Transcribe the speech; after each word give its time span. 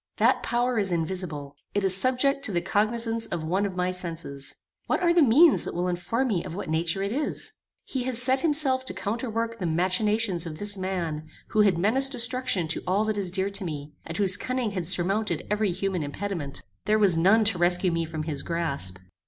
That 0.17 0.41
power 0.41 0.79
is 0.79 0.91
invisible. 0.91 1.53
It 1.75 1.83
is 1.85 1.95
subject 1.95 2.43
to 2.45 2.51
the 2.51 2.59
cognizance 2.59 3.27
of 3.27 3.43
one 3.43 3.67
of 3.67 3.75
my 3.75 3.91
senses. 3.91 4.55
What 4.87 5.03
are 5.03 5.13
the 5.13 5.21
means 5.21 5.63
that 5.63 5.75
will 5.75 5.87
inform 5.87 6.29
me 6.29 6.43
of 6.43 6.55
what 6.55 6.71
nature 6.71 7.03
it 7.03 7.11
is? 7.11 7.51
He 7.83 8.01
has 8.05 8.19
set 8.19 8.39
himself 8.39 8.83
to 8.85 8.95
counterwork 8.95 9.59
the 9.59 9.67
machinations 9.67 10.47
of 10.47 10.57
this 10.57 10.75
man, 10.75 11.27
who 11.49 11.61
had 11.61 11.77
menaced 11.77 12.11
destruction 12.11 12.67
to 12.69 12.81
all 12.87 13.05
that 13.05 13.17
is 13.19 13.29
dear 13.29 13.51
to 13.51 13.63
me, 13.63 13.93
and 14.03 14.17
whose 14.17 14.37
cunning 14.37 14.71
had 14.71 14.87
surmounted 14.87 15.45
every 15.51 15.71
human 15.71 16.01
impediment. 16.01 16.63
There 16.85 16.97
was 16.97 17.15
none 17.15 17.43
to 17.43 17.59
rescue 17.59 17.91
me 17.91 18.05
from 18.05 18.23
his 18.23 18.41
grasp. 18.41 18.97